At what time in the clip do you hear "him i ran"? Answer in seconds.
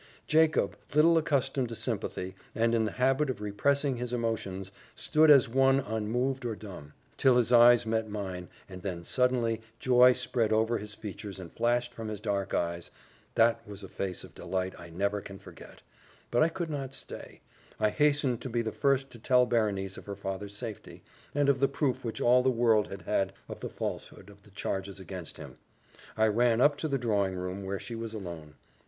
25.37-26.59